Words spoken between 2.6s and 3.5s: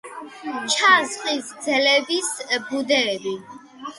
ბუდეები.